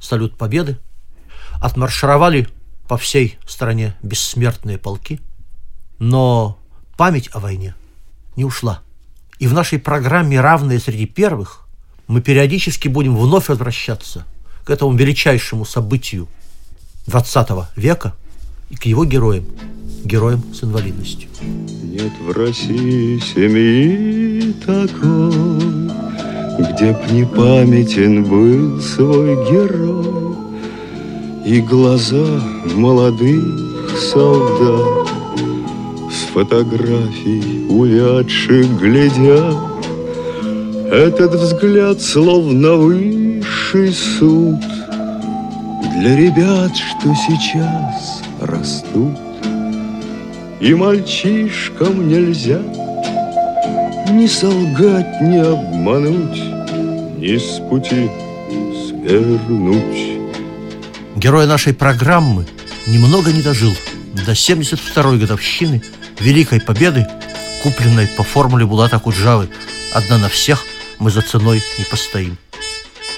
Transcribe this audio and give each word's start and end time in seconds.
салют 0.00 0.36
Победы. 0.36 0.78
Отмаршировали 1.60 2.48
по 2.88 2.96
всей 2.96 3.38
стране 3.46 3.96
бессмертные 4.02 4.78
полки. 4.78 5.20
Но 5.98 6.58
память 6.96 7.30
о 7.32 7.40
войне 7.40 7.74
не 8.36 8.44
ушла. 8.44 8.82
И 9.38 9.46
в 9.46 9.52
нашей 9.52 9.78
программе 9.78 10.40
«Равные 10.40 10.78
среди 10.78 11.06
первых» 11.06 11.66
мы 12.06 12.20
периодически 12.20 12.88
будем 12.88 13.16
вновь 13.16 13.48
возвращаться 13.48 14.24
к 14.64 14.70
этому 14.70 14.96
величайшему 14.96 15.64
событию 15.64 16.28
20 17.06 17.48
века 17.76 18.14
и 18.70 18.76
к 18.76 18.86
его 18.86 19.04
героям, 19.04 19.46
героям 20.04 20.42
с 20.54 20.64
инвалидностью. 20.64 21.28
Нет 21.40 22.12
в 22.20 22.30
России 22.32 23.18
семьи 23.18 24.52
такой, 24.64 25.90
где 26.58 26.92
б 26.92 26.98
не 27.10 27.24
памятен 27.24 28.24
был 28.24 28.80
свой 28.80 29.34
герой 29.50 30.36
И 31.44 31.60
глаза 31.60 32.40
молодых 32.74 33.90
солдат 34.12 35.08
С 36.10 36.32
фотографий 36.32 37.66
увядших 37.68 38.78
глядят 38.80 39.56
Этот 40.90 41.34
взгляд 41.34 42.00
словно 42.00 42.74
высший 42.74 43.92
суд 43.92 44.60
Для 45.98 46.16
ребят, 46.16 46.72
что 46.74 47.14
сейчас 47.14 48.22
растут. 48.40 49.16
И 50.60 50.74
мальчишкам 50.74 52.08
нельзя 52.08 52.60
ни 54.10 54.26
солгать, 54.26 55.20
ни 55.20 55.38
обмануть, 55.38 56.38
ни 57.18 57.36
с 57.36 57.60
пути 57.68 58.10
свернуть. 58.86 60.20
Герой 61.16 61.46
нашей 61.46 61.74
программы 61.74 62.46
немного 62.86 63.32
не 63.32 63.42
дожил 63.42 63.72
до 64.12 64.32
72-й 64.32 65.18
годовщины 65.18 65.82
Великой 66.20 66.60
Победы, 66.60 67.06
купленной 67.62 68.06
по 68.06 68.22
формуле 68.22 68.66
Булата 68.66 68.98
Куджавы 68.98 69.48
«Одна 69.92 70.18
на 70.18 70.28
всех, 70.28 70.64
мы 70.98 71.10
за 71.10 71.22
ценой 71.22 71.62
не 71.78 71.84
постоим». 71.84 72.38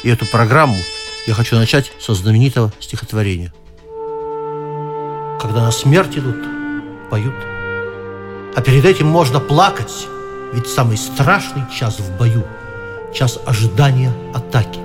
И 0.02 0.08
эту 0.08 0.26
программу 0.26 0.76
я 1.26 1.34
хочу 1.34 1.56
начать 1.56 1.92
со 2.00 2.14
знаменитого 2.14 2.72
стихотворения. 2.80 3.52
Когда 5.40 5.62
на 5.62 5.70
смерть 5.70 6.16
идут, 6.16 6.36
поют. 7.10 7.34
А 8.54 8.62
перед 8.64 8.84
этим 8.84 9.06
можно 9.06 9.38
плакать, 9.38 10.08
ведь 10.52 10.66
самый 10.66 10.96
страшный 10.96 11.64
час 11.70 11.98
в 11.98 12.16
бою– 12.16 12.44
час 13.12 13.38
ожидания 13.46 14.12
атаки. 14.34 14.80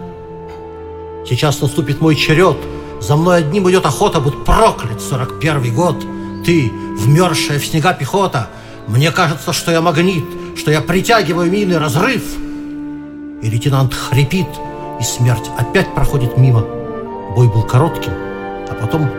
Сейчас 1.28 1.62
наступит 1.62 2.02
мой 2.02 2.16
черед, 2.16 2.58
за 3.00 3.16
мной 3.16 3.40
одним 3.40 3.70
идет 3.70 3.86
охота, 3.86 4.20
будь 4.20 4.44
проклят 4.44 5.02
сорок 5.02 5.40
первый 5.40 5.72
год. 5.72 6.04
Ты, 6.46 6.72
вмерзшая 6.98 7.60
в 7.60 7.66
снега 7.66 7.94
пехота, 7.94 8.50
мне 8.88 9.12
кажется, 9.12 9.54
что 9.54 9.72
я 9.72 9.82
магнит, 9.82 10.26
что 10.58 10.72
я 10.72 10.82
притягиваю 10.82 11.50
мины 11.50 11.80
разрыв. 11.80 12.24
И 13.42 13.50
лейтенант 13.50 13.94
хрипит, 13.94 14.48
и 15.00 15.04
смерть 15.04 15.50
опять 15.58 15.94
проходит 15.94 16.38
мимо. 16.38 16.62
Бой 17.36 17.48
был 17.48 17.64
коротким, 17.64 18.14
а 18.70 18.78
потом 18.80 19.10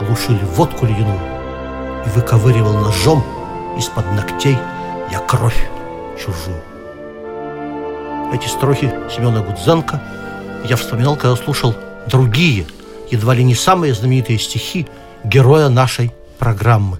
глушили 0.00 0.40
водку 0.56 0.86
ледяную 0.86 1.20
и 2.06 2.08
выковыривал 2.10 2.74
ножом 2.74 3.24
из-под 3.78 4.06
ногтей 4.12 4.56
я 5.10 5.18
кровь 5.20 5.68
чужую. 6.18 6.60
Эти 8.32 8.48
строхи 8.48 8.92
Семена 9.14 9.40
Гудзенко 9.40 10.00
я 10.68 10.76
вспоминал, 10.76 11.16
когда 11.16 11.36
слушал 11.36 11.74
другие, 12.08 12.66
едва 13.10 13.34
ли 13.34 13.44
не 13.44 13.54
самые 13.54 13.94
знаменитые 13.94 14.38
стихи 14.38 14.86
героя 15.24 15.68
нашей 15.68 16.10
программы. 16.38 16.98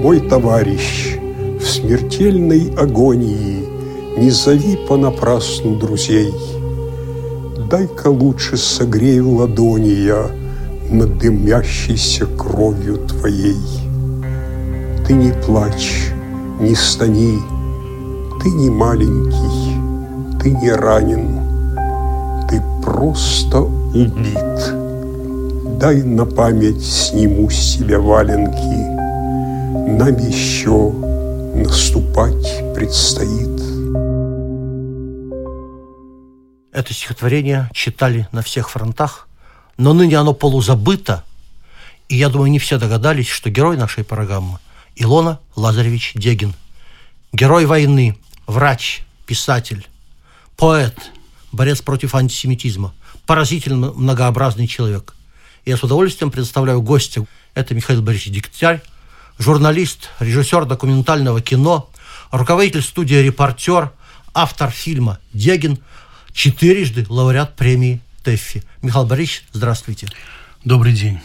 Мой 0.00 0.20
товарищ, 0.20 1.16
в 1.60 1.66
смертельной 1.66 2.74
агонии 2.74 3.68
Не 4.16 4.30
зови 4.30 4.78
понапрасну 4.88 5.76
друзей. 5.76 6.32
Дай-ка 7.70 8.08
лучше 8.08 8.56
согрею 8.56 9.34
ладони 9.34 9.90
я 9.90 10.30
Над 10.90 11.18
дымящейся 11.18 12.26
кровью 12.26 12.96
твоей. 13.06 13.89
Ты 15.10 15.16
не 15.16 15.32
плачь, 15.32 16.12
не 16.60 16.72
стани, 16.72 17.40
Ты 18.40 18.48
не 18.48 18.70
маленький, 18.70 20.38
ты 20.40 20.52
не 20.52 20.70
ранен, 20.70 22.46
Ты 22.48 22.62
просто 22.80 23.62
убит. 23.62 25.80
Дай 25.80 26.04
на 26.04 26.24
память 26.24 26.84
сниму 26.84 27.50
с 27.50 27.56
себя 27.56 27.98
валенки, 27.98 29.98
Нам 29.98 30.16
еще 30.16 30.92
наступать 31.56 32.72
предстоит. 32.72 33.60
Это 36.72 36.94
стихотворение 36.94 37.68
читали 37.72 38.28
на 38.30 38.42
всех 38.42 38.70
фронтах, 38.70 39.26
но 39.76 39.92
ныне 39.92 40.16
оно 40.16 40.34
полузабыто, 40.34 41.24
и 42.08 42.14
я 42.14 42.28
думаю, 42.28 42.52
не 42.52 42.60
все 42.60 42.78
догадались, 42.78 43.26
что 43.26 43.50
герой 43.50 43.76
нашей 43.76 44.04
программы– 44.04 44.60
Илона 45.00 45.40
Лазаревич 45.56 46.12
Дегин. 46.14 46.54
Герой 47.32 47.64
войны, 47.64 48.18
врач, 48.46 49.00
писатель, 49.26 49.88
поэт, 50.58 50.94
борец 51.52 51.80
против 51.80 52.14
антисемитизма, 52.14 52.92
поразительно 53.24 53.92
многообразный 53.92 54.66
человек. 54.66 55.14
Я 55.64 55.78
с 55.78 55.82
удовольствием 55.82 56.30
представляю 56.30 56.82
гостя. 56.82 57.24
Это 57.54 57.74
Михаил 57.74 58.02
Борисович 58.02 58.34
Дегтярь, 58.34 58.82
журналист, 59.38 60.10
режиссер 60.20 60.66
документального 60.66 61.40
кино, 61.40 61.88
руководитель 62.30 62.82
студии 62.82 63.14
«Репортер», 63.14 63.92
автор 64.34 64.70
фильма 64.70 65.18
«Дегин», 65.32 65.78
четырежды 66.32 67.06
лауреат 67.08 67.56
премии 67.56 68.02
ТЭФФИ. 68.22 68.62
Михаил 68.82 69.06
Борисович, 69.06 69.44
здравствуйте. 69.52 70.08
Добрый 70.62 70.92
день. 70.92 71.20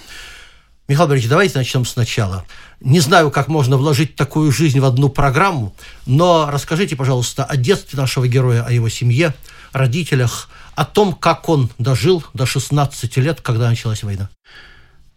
Михаил 0.87 1.07
Борисович, 1.07 1.29
давайте 1.29 1.57
начнем 1.57 1.83
сначала. 1.83 2.45
Не 2.79 2.99
знаю, 2.99 3.31
как 3.31 3.47
можно 3.47 3.75
вложить 3.75 4.15
такую 4.15 4.51
жизнь 4.51 4.79
в 4.79 4.85
одну 4.85 5.09
программу, 5.09 5.73
но 6.05 6.47
расскажите, 6.51 6.95
пожалуйста, 6.95 7.43
о 7.43 7.57
детстве 7.57 7.99
нашего 7.99 8.27
героя, 8.27 8.63
о 8.63 8.71
его 8.71 8.87
семье, 8.87 9.33
родителях, 9.71 10.47
о 10.75 10.85
том, 10.85 11.13
как 11.13 11.49
он 11.49 11.71
дожил 11.79 12.23
до 12.35 12.45
16 12.45 13.17
лет, 13.17 13.41
когда 13.41 13.67
началась 13.67 14.03
война. 14.03 14.29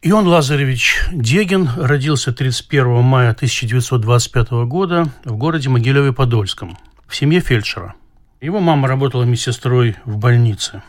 Ион 0.00 0.26
Лазаревич 0.26 1.02
Дегин 1.12 1.68
родился 1.76 2.32
31 2.32 3.02
мая 3.02 3.32
1925 3.32 4.50
года 4.66 5.12
в 5.24 5.36
городе 5.36 5.68
Могилеве-Подольском 5.68 6.78
в 7.06 7.14
семье 7.14 7.40
фельдшера. 7.40 7.94
Его 8.40 8.60
мама 8.60 8.88
работала 8.88 9.24
медсестрой 9.24 9.96
в 10.06 10.16
больнице. 10.16 10.82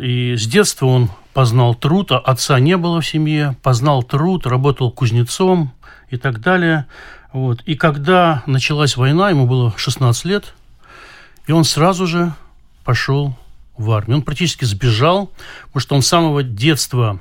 И 0.00 0.34
с 0.34 0.46
детства 0.46 0.86
он 0.86 1.10
познал 1.34 1.74
труд, 1.74 2.10
а 2.12 2.18
отца 2.18 2.58
не 2.58 2.78
было 2.78 3.02
в 3.02 3.06
семье, 3.06 3.56
познал 3.62 4.02
труд, 4.02 4.46
работал 4.46 4.90
кузнецом 4.90 5.72
и 6.08 6.16
так 6.16 6.40
далее. 6.40 6.86
Вот. 7.34 7.60
И 7.66 7.74
когда 7.74 8.42
началась 8.46 8.96
война, 8.96 9.28
ему 9.28 9.46
было 9.46 9.74
16 9.76 10.24
лет, 10.24 10.54
и 11.46 11.52
он 11.52 11.64
сразу 11.64 12.06
же 12.06 12.32
пошел 12.82 13.36
в 13.76 13.90
армию. 13.90 14.16
Он 14.16 14.22
практически 14.22 14.64
сбежал, 14.64 15.30
потому 15.66 15.80
что 15.80 15.94
он 15.96 16.02
с 16.02 16.06
самого 16.06 16.42
детства 16.42 17.20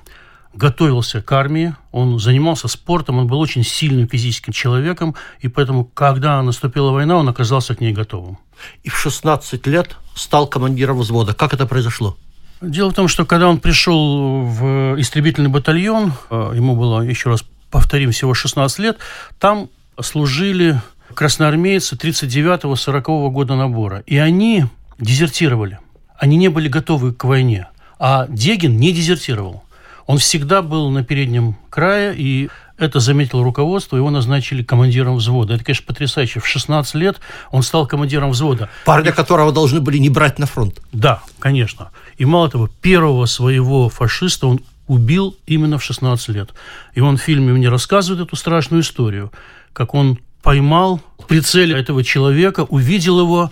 готовился 0.53 1.21
к 1.21 1.29
армии, 1.33 1.75
он 1.91 2.17
занимался 2.17 2.69
спортом, 2.69 3.17
он 3.17 3.27
был 3.27 3.41
очень 3.41 3.63
сильным 3.63 4.07
физическим 4.07 4.53
человеком, 4.53 5.15
и 5.41 5.49
поэтому, 5.49 5.83
когда 5.83 6.41
наступила 6.41 6.91
война, 6.91 7.17
он 7.17 7.27
оказался 7.27 7.75
к 7.75 7.81
ней 7.81 7.91
готовым. 7.91 8.37
И 8.83 8.89
в 8.89 8.97
16 8.97 9.67
лет 9.67 9.97
стал 10.15 10.47
командиром 10.47 10.99
взвода. 10.99 11.33
Как 11.33 11.53
это 11.53 11.65
произошло? 11.65 12.17
Дело 12.61 12.91
в 12.91 12.93
том, 12.93 13.07
что 13.07 13.25
когда 13.25 13.47
он 13.47 13.59
пришел 13.59 14.43
в 14.43 14.99
истребительный 14.99 15.49
батальон, 15.49 16.13
э, 16.29 16.51
ему 16.55 16.75
было, 16.75 17.01
еще 17.01 17.29
раз 17.29 17.45
повторим, 17.71 18.11
всего 18.11 18.33
16 18.33 18.79
лет, 18.79 18.97
там 19.39 19.69
служили 19.99 20.81
красноармейцы 21.13 21.95
39-40 21.95 23.29
года 23.31 23.55
набора. 23.55 24.03
И 24.05 24.17
они 24.17 24.65
дезертировали. 24.99 25.79
они 26.17 26.35
не 26.35 26.49
были 26.49 26.67
готовы 26.67 27.13
к 27.13 27.23
войне. 27.23 27.67
А 27.97 28.27
Дегин 28.27 28.77
не 28.77 28.91
дезертировал. 28.91 29.63
Он 30.05 30.17
всегда 30.17 30.61
был 30.61 30.89
на 30.89 31.03
переднем 31.03 31.55
крае, 31.69 32.13
и 32.17 32.49
это 32.79 32.99
заметило 32.99 33.43
руководство, 33.43 33.97
его 33.97 34.09
назначили 34.09 34.63
командиром 34.63 35.17
взвода. 35.17 35.53
Это, 35.53 35.63
конечно, 35.63 35.85
потрясающе. 35.85 36.39
В 36.39 36.47
16 36.47 36.95
лет 36.95 37.17
он 37.51 37.61
стал 37.61 37.85
командиром 37.85 38.31
взвода. 38.31 38.69
Парня, 38.85 39.11
которого 39.11 39.51
должны 39.51 39.81
были 39.81 39.97
не 39.97 40.09
брать 40.09 40.39
на 40.39 40.45
фронт. 40.45 40.79
Да, 40.91 41.21
конечно. 41.39 41.91
И 42.19 42.25
мало 42.25 42.49
того, 42.49 42.69
первого 42.81 43.25
своего 43.25 43.87
фашиста 43.87 44.47
он 44.47 44.59
убил 44.87 45.37
именно 45.47 45.77
в 45.77 45.83
16 45.83 46.27
лет. 46.29 46.53
И 46.93 46.99
он 46.99 47.17
в 47.17 47.21
фильме 47.21 47.53
мне 47.53 47.69
рассказывает 47.69 48.27
эту 48.27 48.35
страшную 48.35 48.81
историю, 48.83 49.31
как 49.71 49.93
он 49.93 50.19
поймал 50.43 51.01
в 51.17 51.27
прицеле 51.27 51.79
этого 51.79 52.03
человека, 52.03 52.65
увидел 52.65 53.21
его, 53.21 53.51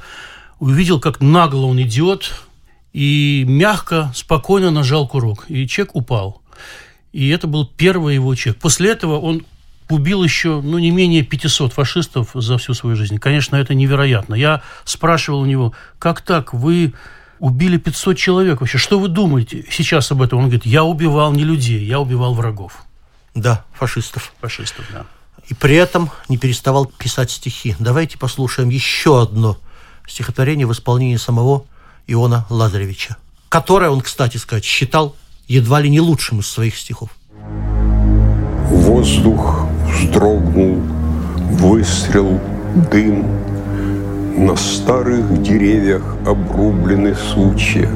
увидел, 0.59 0.99
как 0.99 1.21
нагло 1.21 1.65
он 1.65 1.81
идет, 1.81 2.33
и 2.91 3.45
мягко, 3.47 4.11
спокойно 4.13 4.69
нажал 4.69 5.07
курок. 5.07 5.45
И 5.47 5.65
человек 5.65 5.95
упал. 5.95 6.41
И 7.13 7.29
это 7.29 7.47
был 7.47 7.65
первый 7.65 8.15
его 8.15 8.35
чек. 8.35 8.57
После 8.57 8.89
этого 8.89 9.17
он 9.17 9.45
убил 9.89 10.23
еще, 10.23 10.59
ну, 10.61 10.77
не 10.77 10.91
менее 10.91 11.23
500 11.23 11.71
фашистов 11.71 12.31
за 12.33 12.57
всю 12.57 12.73
свою 12.73 12.97
жизнь. 12.97 13.17
Конечно, 13.17 13.55
это 13.55 13.73
невероятно. 13.73 14.35
Я 14.35 14.61
спрашивал 14.83 15.39
у 15.39 15.45
него, 15.45 15.71
как 15.99 16.19
так, 16.19 16.53
вы 16.53 16.93
убили 17.39 17.77
500 17.77 18.17
человек 18.17 18.61
вообще, 18.61 18.77
что 18.77 18.99
вы 18.99 19.07
думаете 19.07 19.65
сейчас 19.69 20.11
об 20.11 20.21
этом? 20.21 20.39
Он 20.39 20.45
говорит, 20.45 20.65
я 20.65 20.83
убивал 20.83 21.31
не 21.31 21.43
людей, 21.43 21.83
я 21.83 21.99
убивал 21.99 22.33
врагов. 22.33 22.83
Да, 23.35 23.63
фашистов. 23.73 24.33
Фашистов, 24.41 24.85
да. 24.91 25.05
И 25.47 25.53
при 25.53 25.75
этом 25.75 26.09
не 26.27 26.37
переставал 26.37 26.85
писать 26.85 27.31
стихи. 27.31 27.75
Давайте 27.79 28.17
послушаем 28.17 28.69
еще 28.69 29.21
одно 29.21 29.57
стихотворение 30.07 30.67
в 30.67 30.71
исполнении 30.71 31.17
самого 31.17 31.65
Иона 32.07 32.45
Лазаревича, 32.49 33.17
которое 33.49 33.89
он, 33.89 34.01
кстати 34.01 34.37
сказать, 34.37 34.65
считал 34.65 35.15
едва 35.47 35.79
ли 35.81 35.89
не 35.89 35.99
лучшим 36.01 36.39
из 36.39 36.47
своих 36.47 36.77
стихов. 36.77 37.09
Воздух 38.69 39.67
вздрогнул, 39.87 40.81
выстрел, 41.51 42.41
дым. 42.91 43.25
На 44.37 44.55
старых 44.55 45.41
деревьях 45.41 46.03
обрублены 46.23 47.15
сучья, 47.15 47.89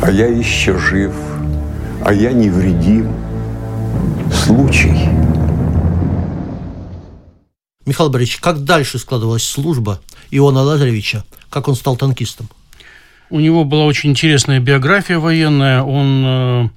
А 0.00 0.08
я 0.08 0.28
еще 0.28 0.78
жив, 0.78 1.12
а 2.04 2.12
я 2.12 2.30
невредим. 2.30 3.12
Случай. 4.32 5.08
Михаил 7.84 8.08
Борисович, 8.08 8.38
как 8.38 8.62
дальше 8.62 9.00
складывалась 9.00 9.42
служба 9.42 10.00
Иона 10.30 10.62
Лазаревича, 10.62 11.24
как 11.50 11.66
он 11.66 11.74
стал 11.74 11.96
танкистом? 11.96 12.48
У 13.28 13.40
него 13.40 13.64
была 13.64 13.84
очень 13.84 14.10
интересная 14.10 14.60
биография 14.60 15.18
военная. 15.18 15.82
Он 15.82 16.22
э, 16.24 16.68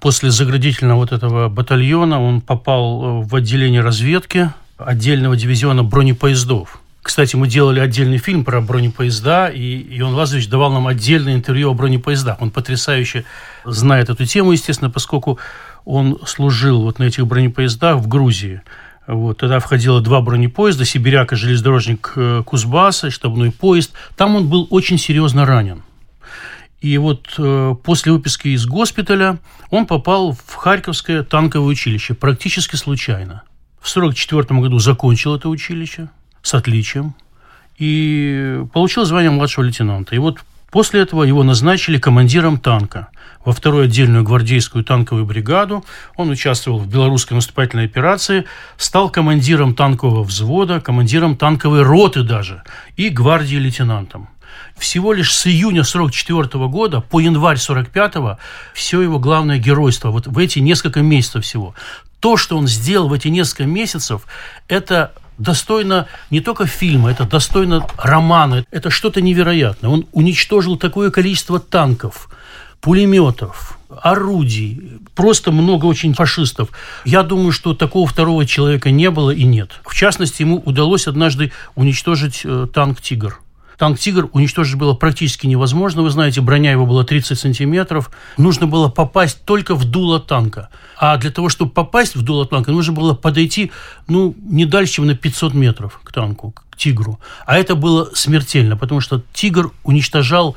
после 0.00 0.32
заградительного 0.32 0.98
вот 0.98 1.12
этого 1.12 1.48
батальона 1.48 2.20
он 2.20 2.40
попал 2.40 3.04
э, 3.04 3.24
в 3.24 3.36
отделение 3.36 3.82
разведки 3.82 4.50
отдельного 4.78 5.36
дивизиона 5.36 5.84
бронепоездов. 5.84 6.80
Кстати, 7.06 7.36
мы 7.36 7.46
делали 7.46 7.78
отдельный 7.78 8.18
фильм 8.18 8.44
про 8.44 8.60
бронепоезда, 8.60 9.46
и 9.46 9.96
Ион 10.00 10.14
Лазаревич 10.14 10.48
давал 10.48 10.72
нам 10.72 10.88
отдельное 10.88 11.34
интервью 11.34 11.70
о 11.70 11.74
бронепоездах. 11.74 12.42
Он 12.42 12.50
потрясающе 12.50 13.24
знает 13.64 14.10
эту 14.10 14.26
тему, 14.26 14.50
естественно, 14.50 14.90
поскольку 14.90 15.38
он 15.84 16.18
служил 16.26 16.82
вот 16.82 16.98
на 16.98 17.04
этих 17.04 17.24
бронепоездах 17.24 17.98
в 17.98 18.08
Грузии. 18.08 18.60
Вот, 19.06 19.38
тогда 19.38 19.60
входило 19.60 20.00
два 20.00 20.20
бронепоезда, 20.20 20.84
Сибиряк 20.84 21.32
и 21.32 21.36
железнодорожник 21.36 22.12
э, 22.16 22.42
Кузбасса, 22.44 23.08
штабной 23.12 23.52
поезд. 23.52 23.92
Там 24.16 24.34
он 24.34 24.48
был 24.48 24.66
очень 24.70 24.98
серьезно 24.98 25.46
ранен. 25.46 25.84
И 26.80 26.98
вот 26.98 27.34
э, 27.38 27.76
после 27.84 28.10
выписки 28.10 28.48
из 28.48 28.66
госпиталя 28.66 29.38
он 29.70 29.86
попал 29.86 30.32
в 30.32 30.54
Харьковское 30.56 31.22
танковое 31.22 31.68
училище 31.68 32.14
практически 32.14 32.74
случайно. 32.74 33.44
В 33.80 33.88
1944 33.96 34.60
году 34.60 34.80
закончил 34.80 35.36
это 35.36 35.48
училище 35.48 36.08
с 36.46 36.54
отличием 36.54 37.14
и 37.76 38.62
получил 38.72 39.04
звание 39.04 39.30
младшего 39.30 39.64
лейтенанта. 39.64 40.14
И 40.14 40.18
вот 40.18 40.38
после 40.70 41.00
этого 41.00 41.24
его 41.24 41.42
назначили 41.42 41.98
командиром 41.98 42.58
танка 42.58 43.08
во 43.44 43.52
вторую 43.52 43.84
отдельную 43.84 44.22
гвардейскую 44.24 44.84
танковую 44.84 45.26
бригаду. 45.26 45.84
Он 46.16 46.30
участвовал 46.30 46.78
в 46.78 46.86
белорусской 46.86 47.34
наступательной 47.34 47.86
операции, 47.86 48.44
стал 48.76 49.10
командиром 49.10 49.74
танкового 49.74 50.22
взвода, 50.22 50.80
командиром 50.80 51.36
танковой 51.36 51.82
роты 51.82 52.22
даже 52.22 52.62
и 52.96 53.08
гвардии 53.08 53.56
лейтенантом 53.56 54.28
всего 54.78 55.12
лишь 55.12 55.34
с 55.34 55.46
июня 55.46 55.84
44 55.84 56.68
года 56.68 57.00
по 57.00 57.20
январь 57.20 57.56
45 57.58 58.38
все 58.74 59.00
его 59.00 59.18
главное 59.18 59.58
геройство, 59.58 60.10
вот 60.10 60.26
в 60.26 60.38
эти 60.38 60.58
несколько 60.58 61.00
месяцев 61.00 61.44
всего. 61.44 61.74
То, 62.20 62.36
что 62.36 62.56
он 62.56 62.66
сделал 62.66 63.08
в 63.08 63.12
эти 63.12 63.28
несколько 63.28 63.64
месяцев, 63.64 64.26
это 64.68 65.12
достойно 65.38 66.06
не 66.30 66.40
только 66.40 66.66
фильма, 66.66 67.10
это 67.10 67.24
достойно 67.24 67.86
романа, 67.98 68.64
это 68.70 68.90
что-то 68.90 69.20
невероятное. 69.20 69.90
Он 69.90 70.06
уничтожил 70.12 70.76
такое 70.76 71.10
количество 71.10 71.58
танков, 71.60 72.28
пулеметов, 72.80 73.78
орудий, 73.88 75.00
просто 75.14 75.52
много 75.52 75.86
очень 75.86 76.14
фашистов. 76.14 76.70
Я 77.04 77.22
думаю, 77.22 77.52
что 77.52 77.74
такого 77.74 78.06
второго 78.06 78.46
человека 78.46 78.90
не 78.90 79.10
было 79.10 79.30
и 79.30 79.44
нет. 79.44 79.80
В 79.84 79.94
частности, 79.94 80.42
ему 80.42 80.62
удалось 80.64 81.06
однажды 81.06 81.52
уничтожить 81.74 82.42
э, 82.44 82.66
танк 82.72 83.00
«Тигр». 83.00 83.40
Танк 83.78 83.98
«Тигр» 83.98 84.28
уничтожить 84.32 84.76
было 84.76 84.94
практически 84.94 85.46
невозможно. 85.46 86.02
Вы 86.02 86.10
знаете, 86.10 86.40
броня 86.40 86.70
его 86.70 86.86
была 86.86 87.04
30 87.04 87.38
сантиметров. 87.38 88.10
Нужно 88.38 88.66
было 88.66 88.88
попасть 88.88 89.44
только 89.44 89.74
в 89.74 89.84
дуло 89.84 90.18
танка. 90.20 90.70
А 90.96 91.16
для 91.16 91.30
того, 91.30 91.48
чтобы 91.48 91.70
попасть 91.70 92.16
в 92.16 92.22
дуло 92.22 92.46
танка, 92.46 92.72
нужно 92.72 92.94
было 92.94 93.14
подойти, 93.14 93.70
ну, 94.08 94.34
не 94.48 94.64
дальше, 94.64 94.94
чем 94.94 95.06
на 95.06 95.14
500 95.14 95.54
метров 95.54 96.00
к 96.02 96.12
танку, 96.12 96.52
к 96.70 96.76
«Тигру». 96.76 97.20
А 97.44 97.58
это 97.58 97.74
было 97.74 98.10
смертельно, 98.14 98.76
потому 98.76 99.00
что 99.00 99.22
«Тигр» 99.32 99.72
уничтожал 99.84 100.56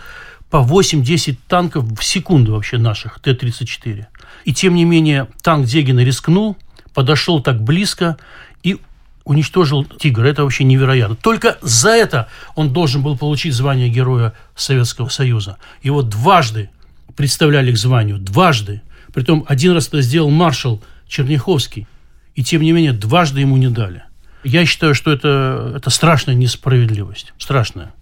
по 0.49 0.57
8-10 0.57 1.37
танков 1.47 1.85
в 1.97 2.03
секунду 2.03 2.53
вообще 2.53 2.77
наших, 2.77 3.19
Т-34. 3.19 4.05
И 4.45 4.53
тем 4.53 4.75
не 4.75 4.85
менее 4.85 5.27
танк 5.41 5.65
Дегина 5.67 5.99
рискнул, 6.03 6.57
подошел 6.93 7.41
так 7.41 7.61
близко 7.61 8.17
и 8.63 8.79
уничтожил 9.23 9.85
тигр. 9.85 10.25
Это 10.25 10.43
вообще 10.43 10.63
невероятно. 10.63 11.15
Только 11.15 11.57
за 11.61 11.89
это 11.89 12.27
он 12.55 12.73
должен 12.73 13.01
был 13.03 13.17
получить 13.17 13.53
звание 13.53 13.89
Героя 13.89 14.33
Советского 14.55 15.09
Союза. 15.09 15.57
Его 15.83 16.01
дважды 16.01 16.69
представляли 17.15 17.71
к 17.71 17.77
званию. 17.77 18.17
Дважды. 18.17 18.81
Притом 19.13 19.45
один 19.47 19.73
раз 19.73 19.87
это 19.87 20.01
сделал 20.01 20.29
маршал 20.29 20.81
Черняховский. 21.07 21.87
И 22.35 22.43
тем 22.43 22.61
не 22.61 22.71
менее 22.71 22.93
дважды 22.93 23.41
ему 23.41 23.57
не 23.57 23.69
дали. 23.69 24.03
Я 24.43 24.65
считаю, 24.65 24.95
что 24.95 25.11
это, 25.11 25.73
это 25.75 25.89
страшная 25.89 26.35
несправедливость. 26.35 27.33
Страшная. 27.37 27.93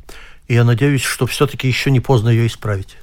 И 0.48 0.54
я 0.54 0.64
надеюсь, 0.64 1.04
что 1.04 1.26
все-таки 1.26 1.68
еще 1.68 1.92
не 1.92 2.00
поздно 2.00 2.30
ее 2.30 2.48
исправить. 2.48 2.98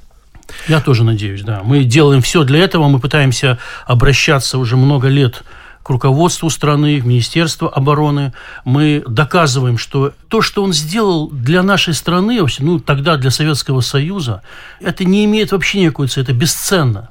Я 0.69 0.81
тоже 0.81 1.05
надеюсь, 1.05 1.43
да. 1.43 1.63
Мы 1.65 1.85
делаем 1.85 2.23
все 2.23 2.45
для 2.45 2.61
этого. 2.61 2.89
Мы 2.89 3.01
пытаемся 3.01 3.59
обращаться 3.87 4.59
уже 4.59 4.77
много 4.77 5.09
лет 5.09 5.43
к 5.43 5.45
руководству 5.91 6.51
страны, 6.51 7.01
в 7.01 7.07
Министерство 7.07 7.69
обороны. 7.69 8.33
Мы 8.65 9.03
доказываем, 9.07 9.79
что 9.79 10.13
то, 10.29 10.41
что 10.41 10.63
он 10.65 10.73
сделал 10.73 11.29
для 11.29 11.63
нашей 11.63 11.95
страны, 11.95 12.41
ну, 12.59 12.81
тогда 12.81 13.17
для 13.17 13.31
Советского 13.31 13.81
Союза, 13.81 14.43
это 14.81 15.05
не 15.05 15.25
имеет 15.25 15.53
вообще 15.53 15.81
никакой 15.81 16.09
цены, 16.09 16.25
это 16.25 16.33
бесценно. 16.33 17.11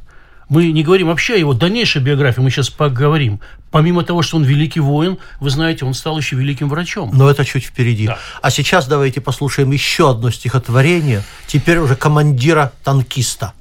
Мы 0.50 0.72
не 0.72 0.84
говорим 0.84 1.08
вообще 1.08 1.36
о 1.36 1.38
его 1.38 1.54
дальнейшей 1.54 2.02
биографии, 2.02 2.42
мы 2.42 2.50
сейчас 2.50 2.70
поговорим. 2.70 3.40
Помимо 3.72 4.04
того, 4.04 4.22
что 4.22 4.38
он 4.38 4.44
великий 4.44 4.82
воин, 4.82 5.18
вы 5.40 5.50
знаете, 5.50 5.86
он 5.86 5.94
стал 5.94 6.18
еще 6.18 6.36
великим 6.36 6.70
врачом. 6.70 7.12
Но 7.14 7.30
это 7.30 7.44
чуть 7.44 7.64
впереди. 7.64 8.08
Да. 8.08 8.20
А 8.42 8.52
сейчас 8.52 8.88
давайте 8.88 9.22
послушаем 9.22 9.72
еще 9.72 10.12
одно 10.12 10.30
стихотворение, 10.30 11.24
теперь 11.48 11.80
уже 11.80 11.96
командира-танкиста. 11.96 13.54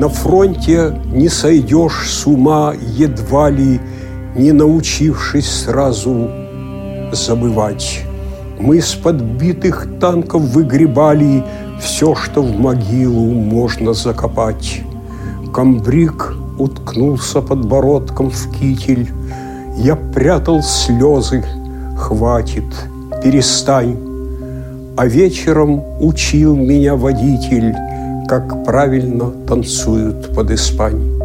На 0.00 0.08
фронте 0.08 0.94
не 1.12 1.28
сойдешь 1.28 2.08
с 2.08 2.26
ума 2.26 2.72
едва 2.96 3.50
ли, 3.50 3.78
не 4.34 4.50
научившись 4.52 5.64
сразу 5.64 6.30
забывать. 7.12 8.00
Мы 8.58 8.80
с 8.80 8.94
подбитых 8.94 9.86
танков 10.00 10.40
выгребали 10.40 11.44
все, 11.82 12.14
что 12.14 12.40
в 12.40 12.58
могилу 12.58 13.34
можно 13.34 13.92
закопать. 13.92 14.80
Камбрик 15.52 16.32
уткнулся 16.58 17.42
подбородком 17.42 18.30
в 18.30 18.58
китель. 18.58 19.06
Я 19.76 19.96
прятал 19.96 20.62
слезы, 20.62 21.44
хватит, 21.98 22.72
перестань. 23.22 23.98
А 24.96 25.06
вечером 25.06 25.84
учил 26.00 26.56
меня 26.56 26.96
водитель– 26.96 27.74
как 28.30 28.64
правильно 28.64 29.28
танцуют 29.44 30.32
под 30.32 30.52
Испань. 30.52 31.18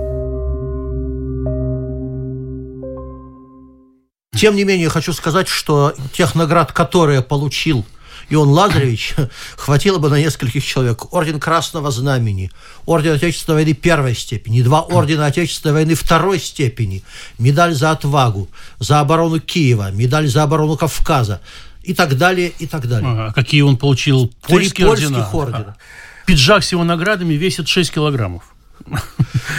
Тем 4.36 4.56
не 4.56 4.64
менее, 4.64 4.90
хочу 4.90 5.14
сказать, 5.14 5.48
что 5.48 5.94
тех 6.14 6.34
наград, 6.34 6.72
которые 6.72 7.22
получил 7.22 7.86
Ион 8.32 8.50
Лазаревич, 8.50 9.14
хватило 9.56 10.00
бы 10.00 10.10
на 10.10 10.20
нескольких 10.20 10.66
человек. 10.66 11.14
Орден 11.14 11.40
Красного 11.40 11.92
Знамени, 11.92 12.50
Орден 12.88 13.14
Отечественной 13.14 13.58
войны 13.58 13.74
первой 13.74 14.16
степени, 14.16 14.64
два 14.64 14.82
ордена 14.82 15.28
Отечественной 15.28 15.74
войны 15.74 15.94
второй 15.94 16.40
степени, 16.40 17.04
медаль 17.38 17.76
за 17.76 17.92
отвагу, 17.92 18.50
за 18.80 19.00
оборону 19.00 19.40
Киева, 19.40 19.92
медаль 19.92 20.28
за 20.28 20.42
оборону 20.42 20.76
Кавказа 20.76 21.40
и 21.84 21.94
так 21.94 22.18
далее, 22.18 22.52
и 22.58 22.66
так 22.66 22.88
далее. 22.88 23.28
А 23.28 23.32
какие 23.32 23.62
он 23.62 23.78
получил 23.78 24.34
польские 24.42 24.88
Три 24.92 25.06
польских 25.06 25.34
ордена? 25.36 25.78
Пиджак 26.26 26.64
с 26.64 26.72
его 26.72 26.84
наградами 26.84 27.34
весит 27.34 27.68
6 27.68 27.94
килограммов. 27.94 28.44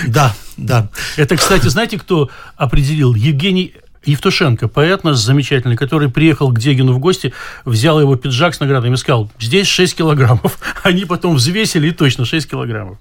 Да, 0.07 0.35
да. 0.57 0.89
Это, 1.17 1.37
кстати, 1.37 1.69
знаете, 1.69 1.99
кто 1.99 2.29
определил? 2.57 3.15
Евгений 3.15 3.75
Евтушенко, 4.05 4.69
поэт 4.69 5.05
наш 5.05 5.17
замечательный, 5.17 5.77
который 5.77 6.09
приехал 6.09 6.53
к 6.53 6.59
Дегину 6.59 6.93
в 6.93 6.99
гости, 6.99 7.33
взял 7.65 8.01
его 8.01 8.15
пиджак 8.17 8.55
с 8.55 8.61
наградами 8.61 8.95
и 8.95 8.97
сказал, 8.97 9.31
здесь 9.41 9.67
6 9.67 9.97
килограммов. 9.97 10.59
Они 10.83 11.05
потом 11.05 11.35
взвесили, 11.35 11.89
и 11.89 11.93
точно 11.93 12.25
6 12.25 12.49
килограммов. 12.49 12.99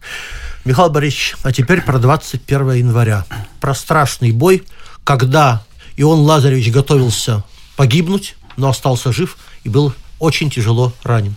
Михаил 0.63 0.89
Борисович, 0.89 1.35
а 1.43 1.51
теперь 1.51 1.81
про 1.81 1.99
21 1.99 2.71
января. 2.73 3.25
Про 3.61 3.75
страшный 3.75 4.31
бой, 4.31 4.63
когда 5.03 5.63
Ион 5.97 6.21
Лазаревич 6.21 6.71
готовился 6.71 7.43
погибнуть, 7.75 8.35
но 8.57 8.69
остался 8.69 9.11
жив 9.11 9.37
и 9.63 9.69
был 9.69 9.93
очень 10.19 10.49
тяжело 10.49 10.93
ранен. 11.03 11.35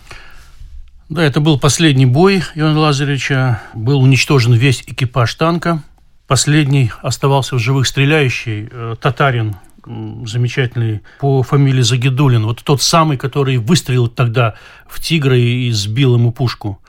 Да, 1.09 1.23
это 1.23 1.41
был 1.41 1.57
последний 1.57 2.05
бой 2.05 2.43
Иоанна 2.53 2.81
Лазаревича. 2.81 3.63
Был 3.73 3.99
уничтожен 4.01 4.53
весь 4.53 4.83
экипаж 4.85 5.33
танка. 5.33 5.81
Последний 6.27 6.91
оставался 7.01 7.55
в 7.55 7.59
живых 7.59 7.87
стреляющий 7.87 8.69
э, 8.71 8.95
татарин 9.01 9.55
замечательный 9.87 11.01
по 11.19 11.41
фамилии 11.41 11.81
Загидулин. 11.81 12.45
Вот 12.45 12.61
тот 12.63 12.83
самый, 12.83 13.17
который 13.17 13.57
выстрелил 13.57 14.07
тогда 14.07 14.53
в 14.87 15.01
тигра 15.01 15.35
и 15.35 15.71
сбил 15.71 16.13
ему 16.13 16.31
пушку. 16.31 16.79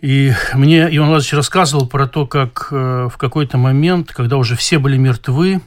И 0.00 0.32
мне 0.54 0.80
Иван 0.80 1.10
Владимирович 1.10 1.34
рассказывал 1.34 1.86
про 1.86 2.08
то, 2.08 2.26
как 2.26 2.66
э, 2.72 3.08
в 3.12 3.16
какой-то 3.16 3.58
момент, 3.58 4.10
когда 4.10 4.38
уже 4.38 4.56
все 4.56 4.80
были 4.80 4.96
мертвы, 4.96 5.60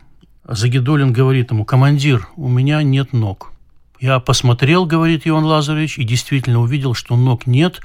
Загидулин 0.45 1.13
говорит 1.13 1.51
ему, 1.51 1.63
командир, 1.63 2.27
у 2.35 2.49
меня 2.49 2.83
нет 2.83 3.13
ног. 3.13 3.53
Я 3.99 4.19
посмотрел, 4.19 4.85
говорит 4.85 5.21
Иван 5.25 5.45
Лазаревич, 5.45 5.97
и 5.97 6.03
действительно 6.03 6.61
увидел, 6.61 6.93
что 6.93 7.15
ног 7.15 7.47
нет. 7.47 7.81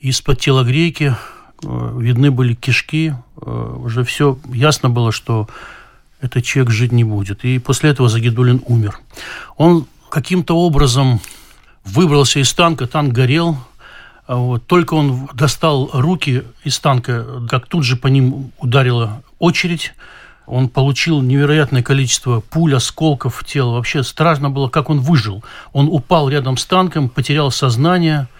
Из-под 0.00 0.40
телогрейки 0.40 1.14
э, 1.62 1.96
видны 1.98 2.30
были 2.30 2.54
кишки. 2.54 3.14
Э, 3.40 3.76
уже 3.78 4.04
все 4.04 4.38
ясно 4.52 4.90
было, 4.90 5.12
что 5.12 5.48
этот 6.20 6.44
человек 6.44 6.72
жить 6.72 6.92
не 6.92 7.04
будет. 7.04 7.44
И 7.44 7.58
после 7.58 7.90
этого 7.90 8.08
Загидулин 8.08 8.62
умер. 8.66 8.98
Он 9.56 9.86
каким-то 10.10 10.56
образом 10.56 11.20
выбрался 11.84 12.40
из 12.40 12.52
танка, 12.52 12.86
танк 12.86 13.12
горел, 13.12 13.56
а 14.26 14.36
вот. 14.36 14.66
Только 14.66 14.94
он 14.94 15.28
достал 15.34 15.90
руки 15.92 16.44
из 16.62 16.78
танка, 16.78 17.26
как 17.48 17.66
тут 17.66 17.84
же 17.84 17.96
по 17.96 18.06
ним 18.06 18.52
ударила 18.58 19.22
очередь. 19.38 19.92
Он 20.50 20.68
получил 20.68 21.22
невероятное 21.22 21.82
количество 21.82 22.40
пуль, 22.40 22.74
осколков 22.74 23.36
в 23.36 23.44
тело. 23.44 23.74
Вообще 23.74 24.02
страшно 24.02 24.50
было, 24.50 24.68
как 24.68 24.90
он 24.90 24.98
выжил. 24.98 25.44
Он 25.72 25.88
упал 25.88 26.28
рядом 26.28 26.56
с 26.56 26.66
танком, 26.66 27.08
потерял 27.08 27.50
сознание– 27.50 28.26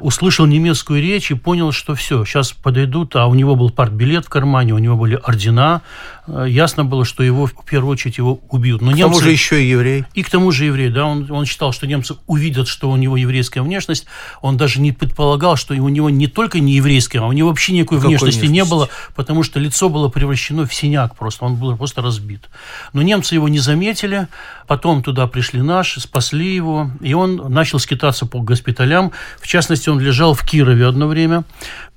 услышал 0.00 0.46
немецкую 0.46 1.02
речь 1.02 1.30
и 1.30 1.34
понял, 1.34 1.72
что 1.72 1.94
все, 1.94 2.24
сейчас 2.24 2.52
подойдут, 2.52 3.16
а 3.16 3.26
у 3.26 3.34
него 3.34 3.56
был 3.56 3.70
партбилет 3.70 4.26
в 4.26 4.28
кармане, 4.28 4.74
у 4.74 4.78
него 4.78 4.96
были 4.96 5.18
ордена. 5.22 5.82
Э, 6.28 6.46
Ясно 6.48 6.84
было, 6.84 7.04
что 7.04 7.22
его 7.22 7.46
в 7.46 7.64
первую 7.64 7.92
очередь 7.92 8.18
его 8.18 8.40
убьют. 8.50 8.80
Но 8.82 8.92
К 8.92 8.98
тому 8.98 9.20
же 9.20 9.30
еще 9.30 9.62
и 9.62 9.68
еврей. 9.68 10.04
И 10.14 10.22
к 10.22 10.30
тому 10.30 10.50
же 10.52 10.66
еврей, 10.66 10.90
да, 10.90 11.06
он, 11.06 11.30
он 11.30 11.46
считал, 11.46 11.72
что 11.72 11.86
немцы 11.86 12.16
увидят, 12.26 12.68
что 12.68 12.90
у 12.90 12.96
него 12.96 13.16
еврейская 13.16 13.62
внешность. 13.62 14.06
Он 14.42 14.56
даже 14.56 14.80
не 14.80 14.92
предполагал, 14.92 15.56
что 15.56 15.74
у 15.74 15.88
него 15.88 16.10
не 16.10 16.26
только 16.26 16.60
не 16.60 16.74
еврейская, 16.74 17.20
а 17.20 17.26
у 17.26 17.32
него 17.32 17.48
вообще 17.48 17.72
никакой 17.72 17.98
Какой 17.98 18.10
внешности 18.10 18.42
не 18.42 18.48
внешности? 18.48 18.70
было, 18.70 18.88
потому 19.14 19.42
что 19.42 19.58
лицо 19.58 19.88
было 19.88 20.08
превращено 20.08 20.66
в 20.66 20.74
синяк 20.74 21.16
просто, 21.16 21.44
он 21.44 21.56
был 21.56 21.76
просто 21.76 22.02
разбит. 22.02 22.48
Но 22.92 23.02
немцы 23.02 23.34
его 23.34 23.48
не 23.48 23.58
заметили, 23.58 24.28
потом 24.66 25.02
туда 25.02 25.26
пришли 25.26 25.62
наши, 25.62 26.00
спасли 26.00 26.54
его, 26.54 26.90
и 27.00 27.14
он 27.14 27.36
начал 27.48 27.78
скитаться 27.78 28.26
по 28.26 28.40
госпиталям. 28.40 29.12
В 29.40 29.46
частности, 29.46 29.88
он 29.88 30.00
лежал 30.00 30.34
в 30.34 30.44
Кирове 30.44 30.86
одно 30.86 31.06
время, 31.08 31.44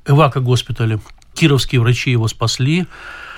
эвако-госпитале. 0.05 0.99
Кировские 1.33 1.81
врачи 1.81 2.11
его 2.11 2.27
спасли. 2.27 2.85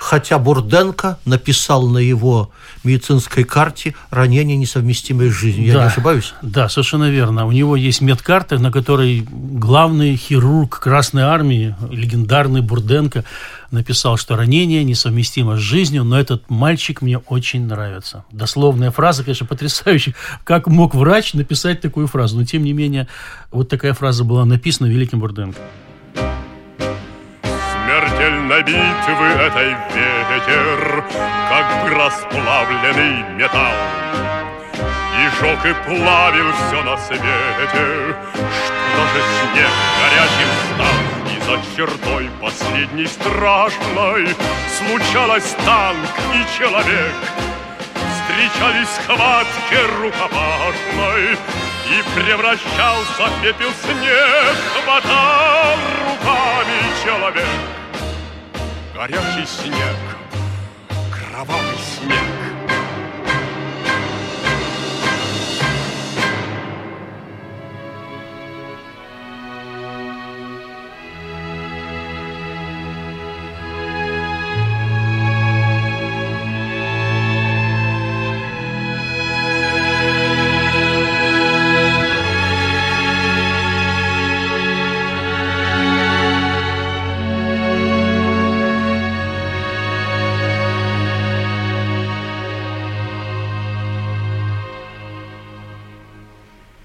Хотя 0.04 0.38
Бурденко 0.38 1.18
написал 1.24 1.88
на 1.88 1.96
его 1.96 2.50
медицинской 2.84 3.44
карте 3.44 3.94
ранение, 4.10 4.54
несовместимое 4.54 5.30
с 5.30 5.32
жизнью. 5.34 5.68
Я 5.68 5.72
Да. 5.72 5.80
не 5.80 5.86
ошибаюсь? 5.86 6.34
Да, 6.42 6.68
совершенно 6.68 7.08
верно. 7.08 7.46
У 7.46 7.52
него 7.52 7.74
есть 7.74 8.02
медкарта, 8.02 8.58
на 8.58 8.70
которой 8.70 9.26
главный 9.26 10.14
хирург 10.16 10.78
Красной 10.78 11.22
Армии, 11.22 11.74
легендарный 11.90 12.60
Бурденко, 12.60 13.24
написал, 13.70 14.18
что 14.18 14.36
ранение 14.36 14.84
несовместимо 14.84 15.56
с 15.56 15.60
жизнью, 15.60 16.04
но 16.04 16.20
этот 16.20 16.50
мальчик 16.50 17.00
мне 17.00 17.16
очень 17.16 17.66
нравится. 17.66 18.26
Дословная 18.30 18.90
фраза, 18.90 19.24
конечно, 19.24 19.46
потрясающая. 19.46 20.14
Как 20.44 20.66
мог 20.66 20.94
врач 20.94 21.32
написать 21.32 21.80
такую 21.80 22.08
фразу? 22.08 22.36
Но, 22.36 22.44
тем 22.44 22.62
не 22.62 22.74
менее, 22.74 23.08
вот 23.50 23.70
такая 23.70 23.94
фраза 23.94 24.22
была 24.22 24.44
написана 24.44 24.86
великим 24.86 25.20
Бурденко. 25.20 25.58
Смертельной 28.44 28.62
битвы 28.62 29.26
этой 29.40 29.68
ветер, 29.94 31.04
как 31.48 31.82
бы 31.82 31.94
расплавленный 31.94 33.22
металл. 33.36 33.72
И 35.18 35.40
жег 35.40 35.64
и 35.64 35.72
плавил 35.86 36.52
все 36.52 36.82
на 36.82 36.96
свете, 36.98 38.16
что 38.34 39.00
даже 39.00 39.22
снег 39.40 39.70
горячим 39.98 40.50
стал. 40.74 40.98
И 41.32 41.40
за 41.40 41.76
чертой 41.76 42.30
последней 42.38 43.06
страшной 43.06 44.28
случалось 44.76 45.56
танк 45.64 46.10
и 46.34 46.58
человек. 46.58 47.14
Встречались 48.12 49.00
в 49.08 50.02
рукопашной, 50.02 51.38
И 51.88 52.20
превращался 52.20 53.24
в 53.24 53.42
пепел 53.42 53.70
снег, 53.82 54.56
Хватал 54.84 55.78
руками 56.04 57.04
человек. 57.04 57.83
Горячий 58.94 59.44
снег, 59.44 59.96
кровавый 61.10 61.78
снег. 61.78 62.63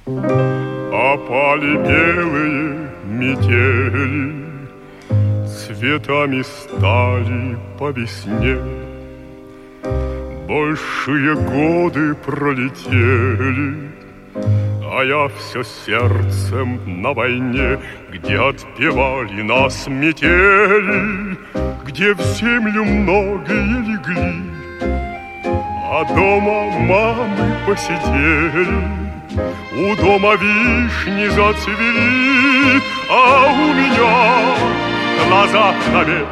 Опали 0.10 1.78
белые 1.78 2.90
метели, 3.06 4.34
Цветами 5.48 6.42
стали 6.42 7.58
по 7.78 7.92
весне. 7.92 8.58
Большие 10.48 11.36
годы 11.36 12.16
пролетели, 12.16 13.92
А 14.84 15.04
я 15.04 15.28
все 15.28 15.64
сердцем 15.64 17.02
на 17.04 17.14
войне, 17.14 17.80
Где 18.12 18.40
отпевали 18.40 19.44
нас 19.44 19.88
метели, 19.88 21.38
Где 21.86 22.16
в 22.16 22.22
землю 22.22 22.84
многие 22.84 23.92
легли, 23.92 24.42
А 24.82 26.04
дома 26.06 26.72
мамы 26.80 27.56
посидели, 27.68 29.09
у 29.74 29.96
дома 29.96 30.36
вишни 30.36 31.28
зацвели, 31.30 32.82
а 33.10 33.52
у 33.52 33.74
меня 33.74 34.58
глаза 35.28 35.74
навек 35.94 36.28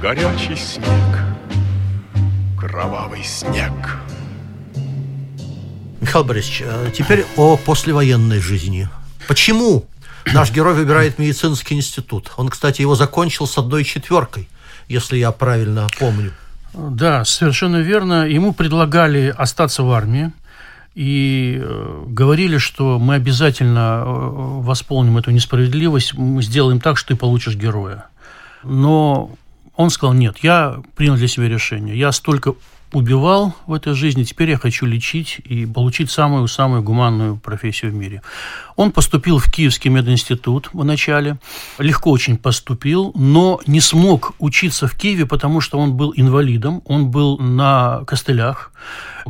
горячий 0.00 0.56
снег, 0.56 1.20
кровавый 2.58 3.22
снег. 3.22 3.72
Михаил 6.00 6.24
Борисович, 6.24 6.62
э, 6.64 6.90
теперь 6.96 7.26
о 7.36 7.58
послевоенной 7.58 8.40
жизни. 8.40 8.88
Почему 9.28 9.84
наш 10.32 10.50
герой 10.52 10.72
выбирает 10.74 11.18
медицинский 11.18 11.74
институт? 11.74 12.32
Он, 12.38 12.48
кстати, 12.48 12.80
его 12.80 12.94
закончил 12.94 13.46
с 13.46 13.58
одной 13.58 13.84
четверкой, 13.84 14.48
если 14.88 15.18
я 15.18 15.32
правильно 15.32 15.86
помню. 15.98 16.32
Да, 16.72 17.26
совершенно 17.26 17.82
верно. 17.82 18.26
Ему 18.26 18.54
предлагали 18.54 19.34
остаться 19.36 19.82
в 19.82 19.92
армии. 19.92 20.32
И 20.94 21.58
э, 21.60 22.04
говорили, 22.08 22.58
что 22.58 22.98
мы 22.98 23.14
обязательно 23.14 24.02
э, 24.04 24.60
восполним 24.62 25.18
эту 25.18 25.30
несправедливость, 25.30 26.14
мы 26.14 26.42
сделаем 26.42 26.80
так, 26.80 26.98
что 26.98 27.08
ты 27.08 27.16
получишь 27.16 27.56
героя. 27.56 28.06
Но 28.64 29.30
он 29.76 29.90
сказал, 29.90 30.14
нет, 30.14 30.38
я 30.42 30.82
принял 30.96 31.16
для 31.16 31.28
себя 31.28 31.48
решение. 31.48 31.98
Я 31.98 32.12
столько 32.12 32.54
убивал 32.92 33.54
в 33.66 33.72
этой 33.72 33.94
жизни, 33.94 34.24
теперь 34.24 34.50
я 34.50 34.58
хочу 34.58 34.84
лечить 34.84 35.40
и 35.44 35.64
получить 35.64 36.10
самую-самую 36.10 36.82
гуманную 36.82 37.36
профессию 37.36 37.92
в 37.92 37.94
мире. 37.94 38.22
Он 38.76 38.90
поступил 38.90 39.38
в 39.38 39.50
Киевский 39.50 39.90
мединститут 39.90 40.70
в 40.72 40.84
начале, 40.84 41.38
легко 41.78 42.10
очень 42.10 42.36
поступил, 42.36 43.12
но 43.14 43.60
не 43.66 43.80
смог 43.80 44.32
учиться 44.38 44.88
в 44.88 44.96
Киеве, 44.96 45.26
потому 45.26 45.60
что 45.60 45.78
он 45.78 45.94
был 45.94 46.12
инвалидом, 46.16 46.82
он 46.84 47.10
был 47.10 47.38
на 47.38 48.02
костылях, 48.06 48.69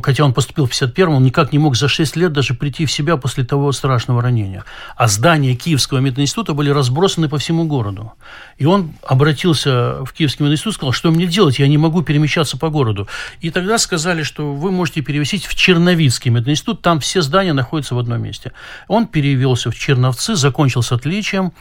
хотя 0.01 0.23
он 0.23 0.33
поступил 0.33 0.65
в 0.65 0.71
51-м, 0.71 1.13
он 1.15 1.23
никак 1.23 1.51
не 1.51 1.59
мог 1.59 1.75
за 1.75 1.87
6 1.87 2.15
лет 2.15 2.33
даже 2.33 2.53
прийти 2.53 2.85
в 2.85 2.91
себя 2.91 3.17
после 3.17 3.43
того 3.43 3.71
страшного 3.71 4.21
ранения. 4.21 4.63
А 4.95 5.07
здания 5.07 5.55
Киевского 5.55 5.99
мединститута 5.99 6.53
были 6.53 6.69
разбросаны 6.69 7.29
по 7.29 7.37
всему 7.37 7.65
городу. 7.65 8.13
И 8.57 8.65
он 8.65 8.93
обратился 9.05 10.03
в 10.03 10.13
Киевский 10.13 10.45
мединститут, 10.45 10.75
сказал, 10.75 10.93
что 10.93 11.11
мне 11.11 11.27
делать, 11.27 11.59
я 11.59 11.67
не 11.67 11.77
могу 11.77 12.01
перемещаться 12.01 12.57
по 12.57 12.69
городу. 12.69 13.07
И 13.41 13.49
тогда 13.49 13.77
сказали, 13.77 14.23
что 14.23 14.53
вы 14.53 14.71
можете 14.71 15.01
перевесить 15.01 15.45
в 15.45 15.55
Черновицкий 15.55 16.31
мединститут, 16.31 16.81
там 16.81 16.99
все 16.99 17.21
здания 17.21 17.53
находятся 17.53 17.95
в 17.95 17.99
одном 17.99 18.21
месте. 18.21 18.51
Он 18.87 19.07
перевелся 19.07 19.71
в 19.71 19.75
Черновцы, 19.75 20.35
закончил 20.35 20.81
с 20.81 20.91
отличием 20.91 21.53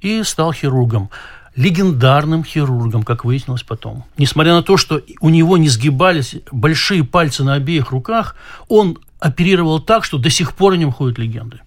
и 0.00 0.22
стал 0.22 0.52
хирургом 0.52 1.10
легендарным 1.58 2.44
хирургом, 2.44 3.02
как 3.02 3.24
выяснилось 3.24 3.64
потом. 3.64 4.04
Несмотря 4.16 4.52
на 4.52 4.62
то, 4.62 4.76
что 4.76 5.02
у 5.20 5.28
него 5.28 5.56
не 5.56 5.68
сгибались 5.68 6.36
большие 6.52 7.02
пальцы 7.02 7.42
на 7.42 7.54
обеих 7.54 7.90
руках, 7.90 8.36
он 8.68 8.96
оперировал 9.18 9.80
так, 9.80 10.04
что 10.04 10.18
до 10.18 10.30
сих 10.30 10.54
пор 10.54 10.74
о 10.74 10.76
нем 10.76 10.92
ходят 10.92 11.18
легенды. 11.18 11.60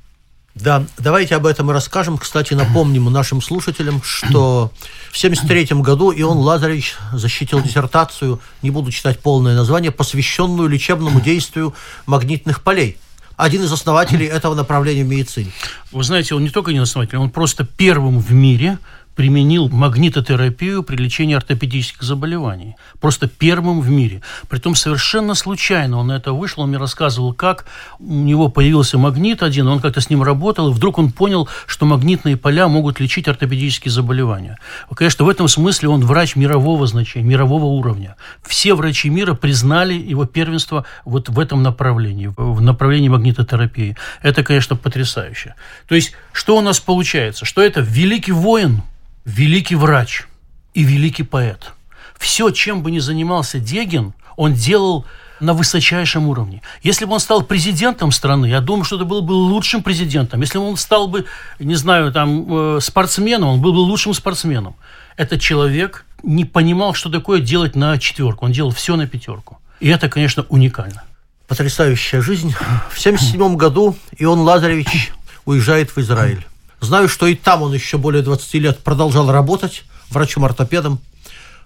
Да, 0.55 0.85
давайте 0.97 1.35
об 1.35 1.45
этом 1.45 1.71
расскажем. 1.71 2.17
Кстати, 2.17 2.53
напомним 2.53 3.11
нашим 3.11 3.41
слушателям, 3.41 4.01
что 4.01 4.71
в 5.11 5.17
1973 5.17 5.81
году 5.81 6.13
Ион 6.15 6.37
Лазаревич 6.37 6.95
защитил 7.11 7.61
диссертацию, 7.61 8.39
не 8.61 8.71
буду 8.71 8.91
читать 8.91 9.19
полное 9.19 9.55
название, 9.55 9.91
посвященную 9.91 10.69
лечебному 10.69 11.19
действию 11.19 11.73
магнитных 12.05 12.63
полей 12.63 12.97
один 13.41 13.63
из 13.63 13.71
основателей 13.71 14.27
этого 14.27 14.53
направления 14.53 15.03
в 15.03 15.07
медицине. 15.07 15.51
Вы 15.91 16.03
знаете, 16.03 16.35
он 16.35 16.43
не 16.43 16.49
только 16.49 16.71
не 16.73 16.77
основатель, 16.77 17.17
он 17.17 17.31
просто 17.31 17.65
первым 17.65 18.19
в 18.19 18.31
мире 18.31 18.77
применил 19.21 19.69
магнитотерапию 19.69 20.81
при 20.81 20.95
лечении 20.95 21.35
ортопедических 21.35 22.01
заболеваний. 22.01 22.75
Просто 22.99 23.27
первым 23.27 23.79
в 23.79 23.87
мире. 23.87 24.23
Притом 24.49 24.73
совершенно 24.73 25.35
случайно 25.35 25.99
он 25.99 26.07
на 26.07 26.13
это 26.13 26.33
вышел, 26.33 26.63
он 26.63 26.69
мне 26.69 26.79
рассказывал, 26.79 27.31
как 27.31 27.67
у 27.99 28.11
него 28.11 28.49
появился 28.49 28.97
магнит 28.97 29.43
один, 29.43 29.67
он 29.67 29.79
как-то 29.79 30.01
с 30.01 30.09
ним 30.09 30.23
работал, 30.23 30.71
и 30.71 30.73
вдруг 30.73 30.97
он 30.97 31.11
понял, 31.11 31.47
что 31.67 31.85
магнитные 31.85 32.35
поля 32.35 32.67
могут 32.67 32.99
лечить 32.99 33.27
ортопедические 33.27 33.91
заболевания. 33.91 34.57
Конечно, 34.95 35.23
в 35.23 35.29
этом 35.29 35.47
смысле 35.47 35.89
он 35.89 36.03
врач 36.03 36.35
мирового 36.35 36.87
значения, 36.87 37.23
мирового 37.23 37.65
уровня. 37.65 38.15
Все 38.41 38.73
врачи 38.73 39.11
мира 39.11 39.35
признали 39.35 39.93
его 39.93 40.25
первенство 40.25 40.83
вот 41.05 41.29
в 41.29 41.39
этом 41.39 41.61
направлении, 41.61 42.33
в 42.35 42.59
направлении 42.59 43.09
магнитотерапии. 43.09 43.95
Это, 44.23 44.43
конечно, 44.43 44.75
потрясающе. 44.75 45.53
То 45.87 45.93
есть, 45.93 46.13
что 46.33 46.57
у 46.57 46.61
нас 46.61 46.79
получается? 46.79 47.45
Что 47.45 47.61
это 47.61 47.81
великий 47.81 48.31
воин, 48.31 48.81
великий 49.25 49.75
врач 49.75 50.25
и 50.73 50.83
великий 50.83 51.23
поэт. 51.23 51.71
Все, 52.17 52.51
чем 52.51 52.83
бы 52.83 52.91
ни 52.91 52.99
занимался 52.99 53.59
Дегин, 53.59 54.13
он 54.37 54.53
делал 54.53 55.05
на 55.39 55.53
высочайшем 55.53 56.27
уровне. 56.27 56.61
Если 56.83 57.05
бы 57.05 57.13
он 57.13 57.19
стал 57.19 57.41
президентом 57.41 58.11
страны, 58.11 58.45
я 58.45 58.61
думаю, 58.61 58.83
что 58.83 58.95
это 58.95 59.05
был 59.05 59.21
бы 59.21 59.33
лучшим 59.33 59.81
президентом. 59.81 60.41
Если 60.41 60.59
бы 60.59 60.65
он 60.65 60.77
стал 60.77 61.07
бы, 61.07 61.25
не 61.59 61.75
знаю, 61.75 62.11
там, 62.13 62.77
э, 62.77 62.79
спортсменом, 62.79 63.49
он 63.49 63.61
был 63.61 63.73
бы 63.73 63.79
лучшим 63.79 64.13
спортсменом. 64.13 64.75
Этот 65.17 65.41
человек 65.41 66.05
не 66.23 66.45
понимал, 66.45 66.93
что 66.93 67.09
такое 67.09 67.41
делать 67.41 67.75
на 67.75 67.97
четверку. 67.97 68.45
Он 68.45 68.51
делал 68.51 68.71
все 68.71 68.95
на 68.95 69.07
пятерку. 69.07 69.57
И 69.79 69.87
это, 69.87 70.09
конечно, 70.09 70.45
уникально. 70.49 71.03
Потрясающая 71.47 72.21
жизнь. 72.21 72.51
В 72.51 72.99
1977 72.99 73.55
году 73.57 73.97
Ион 74.19 74.41
Лазаревич 74.41 75.11
уезжает 75.45 75.89
в 75.89 75.97
Израиль. 75.97 76.45
Знаю, 76.81 77.07
что 77.07 77.27
и 77.27 77.35
там 77.35 77.61
он 77.61 77.73
еще 77.73 77.97
более 77.97 78.23
20 78.23 78.53
лет 78.55 78.79
продолжал 78.79 79.31
работать 79.31 79.83
врачом-ортопедом. 80.09 80.99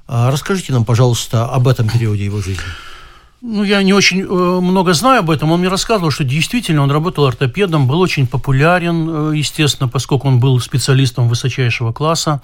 А, 0.08 0.30
расскажите 0.30 0.74
нам, 0.74 0.86
пожалуйста, 0.86 1.46
об 1.46 1.68
этом 1.68 1.90
периоде 1.90 2.26
его 2.26 2.42
жизни. 2.42 2.64
Ну, 3.42 3.64
я 3.64 3.84
не 3.84 3.94
очень 3.94 4.22
э, 4.22 4.26
много 4.26 4.94
знаю 4.94 5.20
об 5.20 5.30
этом. 5.30 5.52
Он 5.52 5.60
мне 5.60 5.70
рассказывал, 5.70 6.12
что 6.12 6.24
действительно 6.24 6.82
он 6.82 6.92
работал 6.92 7.26
ортопедом, 7.26 7.88
был 7.88 8.00
очень 8.00 8.28
популярен, 8.28 9.34
э, 9.34 9.38
естественно, 9.38 9.88
поскольку 9.88 10.28
он 10.28 10.40
был 10.40 10.60
специалистом 10.60 11.30
высочайшего 11.30 11.94
класса. 11.94 12.42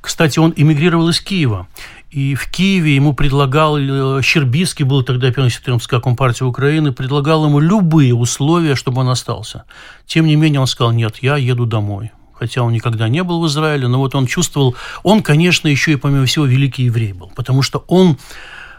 Кстати, 0.00 0.38
он 0.38 0.54
эмигрировал 0.56 1.08
из 1.08 1.20
Киева. 1.20 1.66
И 2.10 2.34
в 2.34 2.50
Киеве 2.50 2.94
ему 2.94 3.12
предлагал, 3.12 3.76
э, 3.76 4.22
Щербицкий 4.22 4.84
был 4.84 5.02
тогда 5.02 5.30
ЦК 5.30 6.00
Компартии 6.02 6.44
Украины, 6.44 6.92
предлагал 6.92 7.44
ему 7.44 7.58
любые 7.58 8.14
условия, 8.14 8.74
чтобы 8.76 9.02
он 9.02 9.10
остался. 9.10 9.64
Тем 10.06 10.26
не 10.26 10.36
менее, 10.36 10.60
он 10.60 10.66
сказал, 10.66 10.92
нет, 10.92 11.18
я 11.20 11.36
еду 11.36 11.66
домой. 11.66 12.10
Хотя 12.32 12.62
он 12.62 12.72
никогда 12.72 13.08
не 13.08 13.22
был 13.22 13.42
в 13.42 13.46
Израиле, 13.48 13.88
но 13.88 13.98
вот 13.98 14.14
он 14.14 14.26
чувствовал, 14.26 14.76
он, 15.02 15.22
конечно, 15.22 15.68
еще 15.68 15.92
и 15.92 15.96
помимо 15.96 16.24
всего 16.24 16.46
великий 16.46 16.84
еврей 16.84 17.12
был, 17.12 17.30
потому 17.34 17.62
что 17.62 17.84
он 17.88 18.16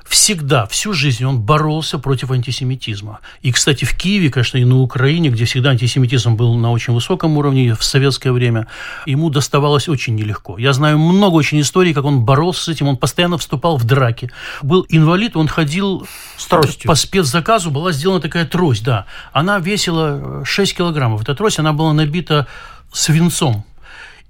всегда, 0.10 0.66
всю 0.66 0.94
жизнь 0.94 1.24
он 1.24 1.40
боролся 1.40 2.00
против 2.00 2.32
антисемитизма. 2.32 3.20
И, 3.42 3.52
кстати, 3.52 3.86
в 3.86 3.96
Киеве, 3.96 4.32
конечно, 4.32 4.58
и 4.58 4.66
на 4.66 4.80
Украине, 4.80 5.30
где 5.30 5.46
всегда 5.46 5.70
антисемитизм 5.70 6.36
был 6.36 6.56
на 6.56 6.72
очень 6.72 6.94
высоком 6.94 7.38
уровне 7.38 7.76
в 7.76 7.84
советское 7.84 8.32
время, 8.32 8.68
ему 9.06 9.30
доставалось 9.30 9.88
очень 9.88 10.16
нелегко. 10.16 10.58
Я 10.58 10.74
знаю 10.74 10.98
много 10.98 11.36
очень 11.36 11.62
историй, 11.62 11.94
как 11.94 12.06
он 12.06 12.26
боролся 12.26 12.64
с 12.64 12.68
этим, 12.70 12.88
он 12.88 12.98
постоянно 12.98 13.38
вступал 13.38 13.78
в 13.78 13.86
драки. 13.86 14.32
Был 14.64 14.86
инвалид, 14.90 15.38
он 15.38 15.48
ходил 15.48 16.08
с 16.38 16.48
тростью. 16.48 16.88
по 16.88 16.96
спецзаказу, 16.96 17.70
была 17.70 17.92
сделана 17.92 18.20
такая 18.20 18.46
трость, 18.46 18.84
да. 18.84 19.06
Она 19.32 19.60
весила 19.60 20.44
6 20.44 20.76
килограммов. 20.76 21.22
Эта 21.22 21.36
трость, 21.36 21.60
она 21.60 21.72
была 21.72 21.94
набита 21.94 22.48
свинцом. 22.92 23.64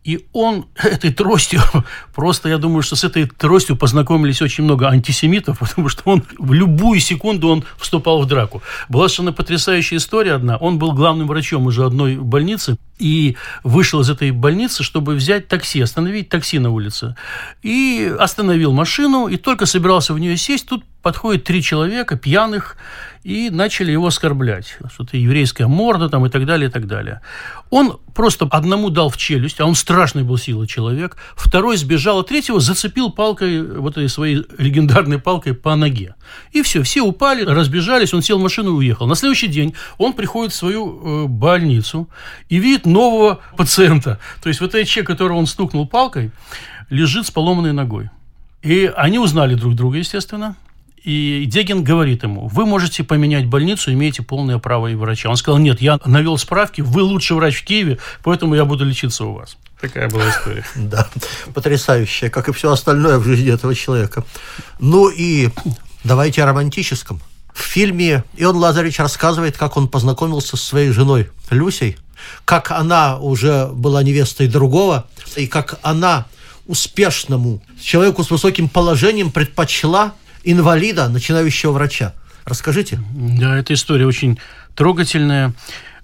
И 0.04 0.26
он 0.34 0.66
этой 0.76 1.12
тростью, 1.12 1.62
просто 2.16 2.50
я 2.50 2.58
думаю, 2.58 2.82
что 2.82 2.96
с 2.96 3.04
этой 3.04 3.26
тростью 3.26 3.76
познакомились 3.76 4.42
очень 4.42 4.64
много 4.64 4.88
антисемитов, 4.88 5.60
потому 5.60 5.90
что 5.90 6.04
он 6.06 6.24
в 6.38 6.54
любую 6.54 7.00
секунду 7.00 7.50
он 7.50 7.64
вступал 7.78 8.22
в 8.22 8.26
драку. 8.26 8.62
Была 8.88 9.08
совершенно 9.08 9.34
потрясающая 9.34 9.98
история 9.98 10.34
одна. 10.34 10.58
Он 10.58 10.80
был 10.80 10.94
главным 10.94 11.28
врачом 11.28 11.66
уже 11.66 11.86
одной 11.86 12.16
больницы 12.16 12.78
и 12.98 13.38
вышел 13.64 14.02
из 14.02 14.10
этой 14.10 14.32
больницы, 14.32 14.84
чтобы 14.84 15.16
взять 15.16 15.48
такси, 15.48 15.82
остановить 15.82 16.30
такси 16.30 16.60
на 16.60 16.70
улице. 16.70 17.16
И 17.64 18.14
остановил 18.20 18.74
машину, 18.74 19.28
и 19.28 19.38
только 19.38 19.66
собирался 19.66 20.14
в 20.14 20.20
нее 20.20 20.38
сесть, 20.38 20.68
тут 20.68 20.84
подходит 21.02 21.44
три 21.44 21.62
человека, 21.62 22.18
пьяных, 22.18 22.76
и 23.24 23.50
начали 23.50 23.92
его 23.92 24.08
оскорблять. 24.08 24.78
Что-то 24.94 25.18
еврейская 25.18 25.68
морда 25.68 26.10
там 26.10 26.26
и 26.26 26.30
так 26.30 26.46
далее, 26.46 26.70
и 26.70 26.72
так 26.72 26.88
далее. 26.88 27.22
Он 27.70 28.00
просто 28.16 28.48
одному 28.50 28.90
дал 28.90 29.10
в 29.10 29.18
челюсть, 29.18 29.60
а 29.60 29.66
он 29.66 29.76
страшный 29.76 30.24
был 30.24 30.38
силы 30.38 30.68
человек. 30.68 31.18
Второй 31.36 31.78
сбежал, 31.78 32.20
а 32.20 32.24
третьего 32.24 32.60
зацепил 32.60 33.12
палкой, 33.12 33.62
вот 33.62 33.98
этой 33.98 34.10
своей 34.10 34.46
легендарной 34.58 35.20
палкой 35.20 35.54
по 35.54 35.76
ноге. 35.76 36.16
И 36.52 36.62
все, 36.62 36.82
все 36.84 37.02
упали, 37.02 37.44
разбежались, 37.44 38.14
он 38.14 38.22
сел 38.22 38.40
в 38.40 38.44
машину 38.44 38.72
и 38.72 38.76
уехал. 38.76 39.06
На 39.06 39.16
следующий 39.16 39.48
день 39.48 39.74
он 39.98 40.14
приходит 40.14 40.54
в 40.54 40.56
свою 40.56 41.26
э, 41.26 41.28
больницу 41.28 42.10
и 42.48 42.58
видит 42.58 42.86
нового 42.86 43.40
пациента. 43.58 44.20
То 44.42 44.50
есть 44.50 44.62
вот 44.62 44.76
этот 44.76 44.88
человек, 44.88 45.08
которого 45.08 45.38
он 45.38 45.46
стукнул 45.46 45.88
палкой, 45.88 46.32
лежит 46.90 47.28
с 47.28 47.32
поломанной 47.32 47.74
ногой. 47.74 48.10
И 48.62 48.92
они 48.96 49.20
узнали 49.20 49.56
друг 49.56 49.76
друга, 49.76 49.98
естественно. 49.98 50.56
И 51.10 51.46
Дегин 51.48 51.84
говорит 51.84 52.22
ему, 52.22 52.48
вы 52.50 52.68
можете 52.68 53.04
поменять 53.04 53.48
больницу, 53.48 53.92
имеете 53.92 54.22
полное 54.22 54.60
право 54.60 54.86
и 54.86 54.94
врача. 54.94 55.28
Он 55.28 55.38
сказал, 55.38 55.58
нет, 55.58 55.82
я 55.82 56.00
навел 56.06 56.38
справки, 56.38 56.82
вы 56.82 57.02
лучший 57.02 57.36
врач 57.36 57.62
в 57.62 57.64
Киеве, 57.64 57.98
поэтому 58.22 58.54
я 58.54 58.64
буду 58.64 58.86
лечиться 58.86 59.26
у 59.26 59.34
вас. 59.34 59.58
Такая 59.82 60.08
была 60.08 60.30
история. 60.30 60.64
Да, 60.76 61.10
потрясающая, 61.56 62.30
как 62.30 62.48
и 62.48 62.52
все 62.52 62.72
остальное 62.72 63.18
в 63.18 63.24
жизни 63.24 63.52
этого 63.52 63.74
человека. 63.74 64.24
Ну 64.78 65.10
и 65.10 65.50
давайте 66.04 66.44
о 66.44 66.46
романтическом. 66.46 67.20
В 67.56 67.62
фильме 67.64 68.24
Ион 68.38 68.58
Лазаревич 68.58 69.00
рассказывает, 69.00 69.58
как 69.58 69.78
он 69.78 69.88
познакомился 69.88 70.58
с 70.58 70.62
своей 70.62 70.92
женой 70.92 71.32
Люсей, 71.50 71.98
как 72.46 72.70
она 72.70 73.18
уже 73.18 73.66
была 73.74 74.04
невестой 74.04 74.48
другого, 74.48 75.08
и 75.36 75.48
как 75.48 75.80
она 75.82 76.28
успешному 76.68 77.64
человеку 77.82 78.24
с 78.24 78.30
высоким 78.30 78.70
положением 78.70 79.32
предпочла 79.32 80.14
инвалида, 80.44 81.10
начинающего 81.10 81.72
врача. 81.72 82.14
Расскажите. 82.46 83.00
Да, 83.14 83.58
эта 83.58 83.74
история 83.74 84.06
очень 84.06 84.40
трогательная. 84.76 85.54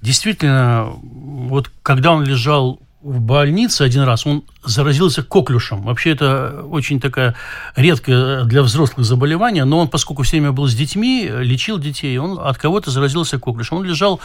Действительно, 0.01 0.93
вот 1.01 1.71
когда 1.81 2.11
он 2.11 2.23
лежал 2.23 2.79
в 3.05 3.19
больнице 3.21 3.83
один 3.83 4.01
раз 4.01 4.25
он 4.25 4.43
заразился 4.63 5.21
коклюшем. 5.21 5.83
Вообще 5.83 6.09
это 6.09 6.65
очень 6.67 6.99
такая 6.99 7.35
редкое 7.75 8.45
для 8.45 8.63
взрослых 8.63 9.05
заболевание, 9.05 9.63
но 9.63 9.77
он, 9.77 9.89
поскольку 9.89 10.23
все 10.23 10.37
время 10.37 10.53
был 10.53 10.67
с 10.67 10.73
детьми, 10.73 11.29
лечил 11.29 11.77
детей, 11.77 12.17
он 12.17 12.39
от 12.39 12.57
кого-то 12.57 12.89
заразился 12.89 13.37
коклюшем. 13.37 13.77
Он 13.77 13.83
лежал 13.83 14.19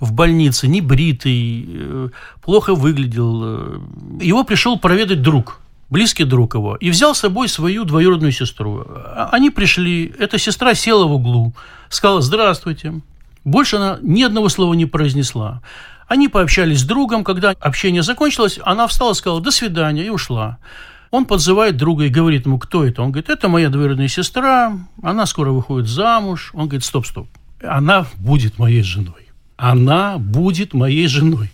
в 0.00 0.12
больнице, 0.12 0.68
небритый, 0.68 1.64
э, 1.66 2.08
плохо 2.42 2.74
выглядел. 2.74 3.80
Его 4.20 4.44
пришел 4.44 4.78
проведать 4.78 5.22
друг, 5.22 5.58
близкий 5.90 6.24
друг 6.24 6.54
его, 6.54 6.76
и 6.76 6.90
взял 6.90 7.14
с 7.14 7.20
собой 7.20 7.48
свою 7.48 7.84
двоюродную 7.84 8.32
сестру. 8.32 8.84
А, 8.86 9.28
они 9.32 9.50
пришли, 9.50 10.14
эта 10.18 10.38
сестра 10.38 10.74
села 10.74 11.06
в 11.06 11.12
углу, 11.12 11.54
сказала 11.88 12.20
«Здравствуйте». 12.20 13.00
Больше 13.44 13.76
она 13.76 13.98
ни 14.02 14.22
одного 14.22 14.48
слова 14.48 14.74
не 14.74 14.86
произнесла. 14.86 15.62
Они 16.08 16.28
пообщались 16.28 16.80
с 16.80 16.84
другом, 16.84 17.24
когда 17.24 17.50
общение 17.60 18.02
закончилось, 18.02 18.58
она 18.64 18.86
встала, 18.86 19.12
сказала 19.12 19.40
«до 19.40 19.50
свидания» 19.50 20.06
и 20.06 20.10
ушла. 20.10 20.58
Он 21.10 21.24
подзывает 21.24 21.76
друга 21.76 22.04
и 22.04 22.08
говорит 22.08 22.46
ему, 22.46 22.58
кто 22.58 22.84
это? 22.84 23.02
Он 23.02 23.12
говорит, 23.12 23.30
это 23.30 23.48
моя 23.48 23.70
двоюродная 23.70 24.08
сестра, 24.08 24.76
она 25.02 25.26
скоро 25.26 25.52
выходит 25.52 25.88
замуж. 25.88 26.50
Он 26.52 26.66
говорит, 26.66 26.84
стоп, 26.84 27.06
стоп, 27.06 27.28
она 27.62 28.06
будет 28.16 28.58
моей 28.58 28.82
женой. 28.82 29.28
Она 29.56 30.18
будет 30.18 30.74
моей 30.74 31.06
женой. 31.06 31.50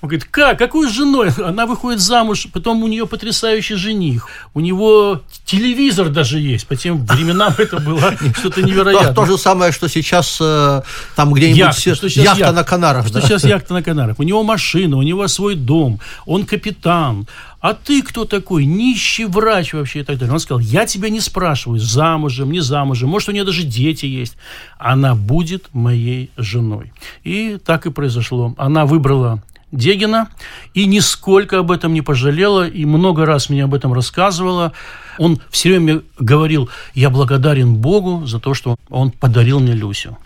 Он 0.00 0.08
говорит, 0.08 0.24
как? 0.30 0.58
Какой 0.58 0.88
женой? 0.88 1.30
Она 1.42 1.66
выходит 1.66 2.00
замуж, 2.00 2.46
потом 2.52 2.82
у 2.82 2.88
нее 2.88 3.06
потрясающий 3.06 3.74
жених. 3.74 4.28
У 4.52 4.60
него 4.60 5.22
телевизор 5.44 6.08
даже 6.08 6.38
есть. 6.38 6.66
По 6.66 6.76
тем 6.76 7.04
временам 7.04 7.54
это 7.58 7.78
было 7.78 8.14
что-то 8.38 8.62
невероятное. 8.62 9.14
То, 9.14 9.26
же 9.26 9.38
самое, 9.38 9.72
что 9.72 9.88
сейчас 9.88 10.38
э, 10.40 10.82
там 11.16 11.32
где-нибудь 11.32 11.86
яхта, 11.86 12.06
яхта 12.06 12.52
на 12.52 12.64
Канарах. 12.64 13.06
Что 13.06 13.20
сейчас 13.20 13.44
яхта 13.44 13.74
на 13.74 13.82
Канарах. 13.82 14.18
У 14.18 14.22
него 14.22 14.42
машина, 14.42 14.96
у 14.96 15.02
него 15.02 15.26
свой 15.28 15.54
дом, 15.54 16.00
он 16.26 16.44
капитан. 16.44 17.26
А 17.64 17.72
ты 17.72 18.02
кто 18.02 18.26
такой? 18.26 18.66
Нищий 18.66 19.24
врач 19.24 19.72
вообще 19.72 20.00
и 20.00 20.02
так 20.02 20.18
далее. 20.18 20.34
Он 20.34 20.38
сказал, 20.38 20.60
я 20.60 20.84
тебя 20.84 21.08
не 21.08 21.20
спрашиваю, 21.20 21.80
замужем, 21.80 22.52
не 22.52 22.60
замужем, 22.60 23.08
может, 23.08 23.30
у 23.30 23.32
нее 23.32 23.44
даже 23.44 23.62
дети 23.62 24.04
есть. 24.04 24.36
Она 24.78 25.14
будет 25.14 25.72
моей 25.72 26.28
женой. 26.36 26.92
И 27.22 27.56
так 27.64 27.86
и 27.86 27.90
произошло. 27.90 28.54
Она 28.58 28.84
выбрала 28.84 29.42
Дегина, 29.74 30.28
и 30.72 30.86
нисколько 30.86 31.58
об 31.58 31.70
этом 31.70 31.92
не 31.92 32.02
пожалела, 32.02 32.66
и 32.66 32.84
много 32.84 33.26
раз 33.26 33.48
мне 33.48 33.64
об 33.64 33.74
этом 33.74 33.92
рассказывала. 33.92 34.72
Он 35.18 35.40
все 35.50 35.70
время 35.70 36.02
говорил, 36.18 36.70
я 36.94 37.10
благодарен 37.10 37.74
Богу 37.74 38.26
за 38.26 38.40
то, 38.40 38.54
что 38.54 38.76
он 38.88 39.10
подарил 39.10 39.60
мне 39.60 39.72
Люсю. 39.72 40.16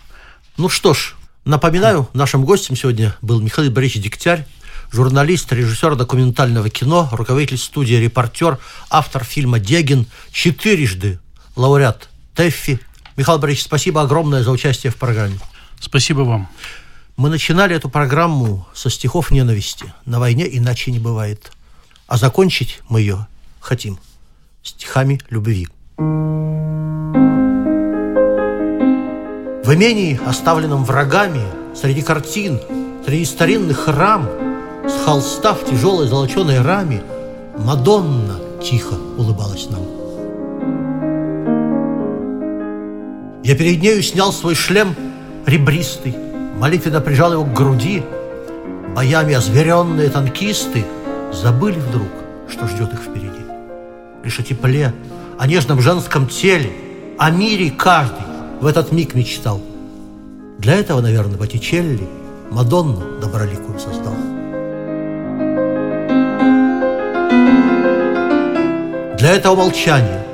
Ну 0.57 0.69
что 0.69 0.93
ж, 0.93 1.15
напоминаю, 1.45 2.09
нашим 2.13 2.45
гостем 2.45 2.75
сегодня 2.75 3.15
был 3.21 3.39
Михаил 3.39 3.71
Борисович 3.71 4.05
Дегтярь, 4.05 4.45
журналист, 4.91 5.51
режиссер 5.51 5.95
документального 5.95 6.69
кино, 6.69 7.09
руководитель 7.11 7.57
студии 7.57 7.95
«Репортер», 7.95 8.59
автор 8.89 9.23
фильма 9.23 9.59
«Дегин», 9.59 10.05
четырежды 10.31 11.19
лауреат 11.55 12.09
ТЭФФИ. 12.35 12.79
Михаил 13.17 13.39
Борисович, 13.39 13.65
спасибо 13.65 14.01
огромное 14.01 14.43
за 14.43 14.51
участие 14.51 14.91
в 14.91 14.95
программе. 14.95 15.39
Спасибо 15.79 16.21
вам. 16.21 16.49
Мы 17.19 17.27
начинали 17.29 17.75
эту 17.75 17.89
программу 17.89 18.65
со 18.73 18.89
стихов 18.89 19.29
ненависти. 19.29 19.93
На 20.05 20.21
войне 20.21 20.47
иначе 20.49 20.89
не 20.89 20.99
бывает. 20.99 21.51
А 22.07 22.15
закончить 22.15 22.79
мы 22.87 23.01
ее 23.01 23.27
хотим 23.59 23.99
стихами 24.63 25.19
любви. 25.29 25.67
В 25.97 26.01
имении, 29.73 30.17
оставленном 30.25 30.85
врагами, 30.85 31.41
среди 31.75 32.03
картин, 32.03 32.61
среди 33.05 33.25
старинных 33.25 33.89
рам, 33.89 34.29
с 34.87 35.03
холста 35.03 35.53
в 35.55 35.69
тяжелой 35.69 36.07
золоченой 36.07 36.61
раме, 36.61 37.03
Мадонна 37.57 38.39
тихо 38.63 38.93
улыбалась 39.17 39.67
нам. 39.69 39.83
Я 43.43 43.57
перед 43.57 43.81
нею 43.81 44.01
снял 44.03 44.31
свой 44.31 44.55
шлем 44.55 44.95
ребристый, 45.45 46.15
молитвенно 46.59 46.99
прижал 46.99 47.31
его 47.33 47.45
к 47.45 47.53
груди. 47.53 48.03
Боями 48.95 49.33
озверенные 49.33 50.09
танкисты 50.09 50.85
забыли 51.31 51.79
вдруг, 51.79 52.09
что 52.49 52.67
ждет 52.67 52.93
их 52.93 52.99
впереди. 52.99 53.29
Лишь 54.23 54.39
о 54.39 54.43
тепле, 54.43 54.93
о 55.37 55.47
нежном 55.47 55.79
женском 55.79 56.27
теле, 56.27 56.71
о 57.17 57.31
мире 57.31 57.71
каждый 57.71 58.25
в 58.59 58.67
этот 58.67 58.91
миг 58.91 59.15
мечтал. 59.15 59.61
Для 60.57 60.75
этого, 60.75 60.99
наверное, 60.99 61.37
Боттичелли 61.37 62.07
Мадонну 62.51 63.19
доброликую 63.21 63.79
создал. 63.79 64.13
Для 69.17 69.31
этого 69.31 69.55
молчания, 69.55 70.25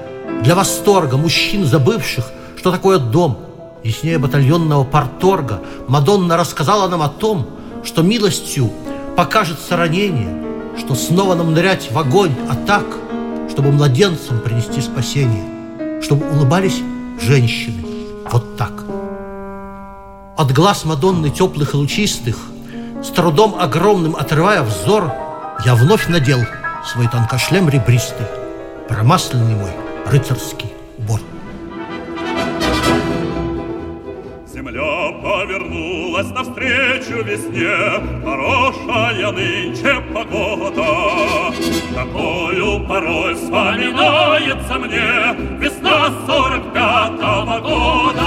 для 0.42 0.56
восторга 0.56 1.18
мужчин, 1.18 1.66
забывших, 1.66 2.26
что 2.58 2.72
такое 2.72 2.98
дом– 2.98 3.42
яснее 3.86 4.18
батальонного 4.18 4.84
порторга, 4.84 5.62
Мадонна 5.88 6.38
рассказала 6.38 6.90
нам 6.90 7.04
о 7.04 7.10
том, 7.10 7.48
что 7.84 8.02
милостью 8.02 8.72
покажется 9.16 9.78
ранение, 9.78 10.44
что 10.78 10.96
снова 10.96 11.36
нам 11.36 11.54
нырять 11.54 11.92
в 11.92 11.98
огонь, 11.98 12.34
а 12.50 12.56
так, 12.56 12.86
чтобы 13.50 13.72
младенцам 13.72 14.40
принести 14.40 14.82
спасение, 14.82 16.02
чтобы 16.02 16.28
улыбались 16.32 16.82
женщины. 17.22 17.86
Вот 18.32 18.58
так. 18.58 18.72
От 20.36 20.52
глаз 20.52 20.84
Мадонны 20.84 21.30
теплых 21.30 21.76
и 21.76 21.78
лучистых, 21.78 22.38
с 23.04 23.10
трудом 23.10 23.56
огромным 23.58 24.16
отрывая 24.16 24.64
взор, 24.64 25.14
я 25.64 25.76
вновь 25.76 26.08
надел 26.08 26.40
свой 26.92 27.08
танкошлем 27.08 27.70
ребристый, 27.70 28.26
промасленный 28.90 29.56
мой 29.56 29.72
рыцарский 30.08 30.75
весне. 37.26 37.76
Хорошая 38.24 39.32
нынче 39.32 40.02
погода. 40.14 41.54
Такую 41.94 42.80
порой 42.88 43.36
вспоминается 43.36 44.76
мне 44.76 45.60
Весна 45.60 46.12
сорок 46.26 46.74
пятого 46.74 47.60
года. 47.60 48.26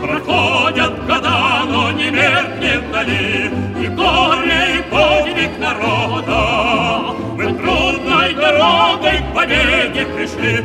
Проходят 0.00 1.06
года, 1.06 1.64
но 1.66 1.92
не 1.92 2.10
меркнет 2.10 2.82
вдали 2.88 3.50
И 3.80 3.88
горе, 3.88 4.78
и 4.78 4.82
подвиг 4.90 5.58
народа. 5.58 7.16
Мы 7.36 7.52
трудной 7.54 8.34
дорогой 8.34 9.18
к 9.18 9.34
победе 9.34 10.06
пришли 10.06 10.64